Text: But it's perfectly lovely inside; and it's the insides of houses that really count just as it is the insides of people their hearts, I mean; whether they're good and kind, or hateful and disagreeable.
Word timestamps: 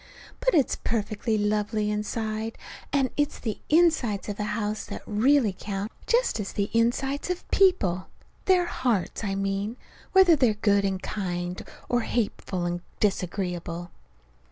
But 0.39 0.55
it's 0.55 0.77
perfectly 0.83 1.37
lovely 1.37 1.91
inside; 1.91 2.57
and 2.91 3.11
it's 3.17 3.37
the 3.37 3.59
insides 3.69 4.27
of 4.29 4.39
houses 4.39 4.87
that 4.87 5.03
really 5.05 5.53
count 5.55 5.91
just 6.07 6.39
as 6.39 6.47
it 6.53 6.53
is 6.53 6.53
the 6.53 6.69
insides 6.73 7.29
of 7.29 7.47
people 7.51 8.07
their 8.45 8.65
hearts, 8.65 9.23
I 9.23 9.35
mean; 9.35 9.77
whether 10.11 10.35
they're 10.35 10.55
good 10.55 10.85
and 10.85 10.99
kind, 11.03 11.63
or 11.87 12.01
hateful 12.01 12.65
and 12.65 12.81
disagreeable. 12.99 13.91